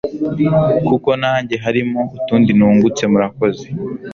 kuko 0.87 1.09
nange 1.21 1.55
harimo, 1.65 2.01
utundi 2.17 2.51
nungutse, 2.57 3.03
murakoze 3.11 3.65